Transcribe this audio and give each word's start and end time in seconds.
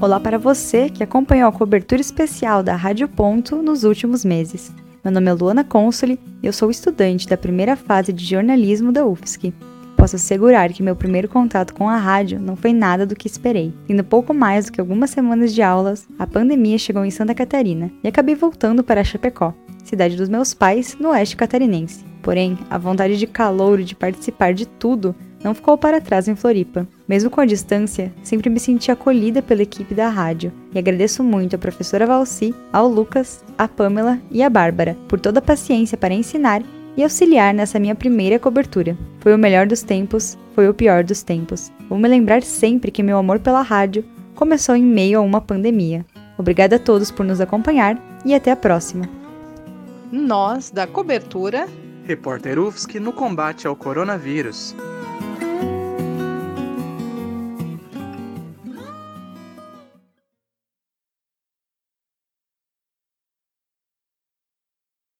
Olá 0.00 0.18
para 0.18 0.38
você 0.38 0.90
que 0.90 1.04
acompanhou 1.04 1.48
a 1.48 1.52
cobertura 1.52 2.00
especial 2.00 2.62
da 2.62 2.74
Rádio 2.74 3.08
Ponto 3.08 3.62
nos 3.62 3.84
últimos 3.84 4.24
meses. 4.24 4.74
Meu 5.04 5.12
nome 5.12 5.30
é 5.30 5.32
Luana 5.32 5.62
Consoli 5.62 6.18
e 6.42 6.46
eu 6.46 6.52
sou 6.52 6.68
estudante 6.70 7.28
da 7.28 7.36
primeira 7.36 7.76
fase 7.76 8.12
de 8.12 8.24
jornalismo 8.24 8.90
da 8.90 9.06
UFSC. 9.06 9.54
Posso 9.96 10.16
assegurar 10.16 10.72
que 10.72 10.82
meu 10.82 10.96
primeiro 10.96 11.28
contato 11.28 11.72
com 11.72 11.88
a 11.88 11.96
rádio 11.96 12.40
não 12.40 12.56
foi 12.56 12.72
nada 12.72 13.06
do 13.06 13.14
que 13.14 13.28
esperei. 13.28 13.72
Tendo 13.86 14.02
pouco 14.02 14.34
mais 14.34 14.66
do 14.66 14.72
que 14.72 14.80
algumas 14.80 15.10
semanas 15.10 15.54
de 15.54 15.62
aulas, 15.62 16.06
a 16.18 16.26
pandemia 16.26 16.76
chegou 16.76 17.04
em 17.04 17.10
Santa 17.10 17.34
Catarina 17.34 17.90
e 18.02 18.08
acabei 18.08 18.34
voltando 18.34 18.82
para 18.82 19.04
Chapecó, 19.04 19.54
cidade 19.84 20.16
dos 20.16 20.28
meus 20.28 20.52
pais, 20.52 20.96
no 20.98 21.10
oeste 21.10 21.36
catarinense. 21.36 22.04
Porém, 22.20 22.58
a 22.68 22.76
vontade 22.76 23.16
de 23.16 23.26
calouro 23.26 23.84
de 23.84 23.94
participar 23.94 24.52
de 24.52 24.66
tudo 24.66 25.14
não 25.44 25.54
ficou 25.54 25.76
para 25.76 26.00
trás 26.00 26.26
em 26.26 26.34
Floripa. 26.34 26.88
Mesmo 27.06 27.28
com 27.28 27.42
a 27.42 27.44
distância, 27.44 28.10
sempre 28.22 28.48
me 28.48 28.58
senti 28.58 28.90
acolhida 28.90 29.42
pela 29.42 29.62
equipe 29.62 29.94
da 29.94 30.08
rádio 30.08 30.50
e 30.74 30.78
agradeço 30.78 31.22
muito 31.22 31.54
à 31.54 31.58
professora 31.58 32.06
Valci, 32.06 32.54
ao 32.72 32.88
Lucas, 32.88 33.44
à 33.58 33.68
Pamela 33.68 34.18
e 34.30 34.42
à 34.42 34.48
Bárbara 34.48 34.96
por 35.06 35.20
toda 35.20 35.40
a 35.40 35.42
paciência 35.42 35.98
para 35.98 36.14
ensinar 36.14 36.62
e 36.96 37.02
auxiliar 37.02 37.52
nessa 37.52 37.78
minha 37.78 37.94
primeira 37.94 38.38
cobertura. 38.38 38.96
Foi 39.20 39.34
o 39.34 39.38
melhor 39.38 39.66
dos 39.66 39.82
tempos, 39.82 40.38
foi 40.54 40.66
o 40.66 40.74
pior 40.74 41.04
dos 41.04 41.22
tempos. 41.22 41.70
Vou 41.90 41.98
me 41.98 42.08
lembrar 42.08 42.42
sempre 42.42 42.90
que 42.90 43.02
meu 43.02 43.18
amor 43.18 43.38
pela 43.38 43.60
rádio 43.60 44.02
começou 44.34 44.74
em 44.74 44.82
meio 44.82 45.18
a 45.18 45.22
uma 45.22 45.42
pandemia. 45.42 46.06
Obrigada 46.38 46.76
a 46.76 46.78
todos 46.78 47.10
por 47.10 47.26
nos 47.26 47.40
acompanhar 47.40 48.00
e 48.24 48.34
até 48.34 48.50
a 48.50 48.56
próxima. 48.56 49.08
Nós 50.10 50.70
da 50.70 50.86
cobertura 50.86 51.66
Repórter 52.04 52.58
UFSC 52.58 53.00
no 53.00 53.12
combate 53.12 53.66
ao 53.66 53.74
coronavírus. 53.74 54.74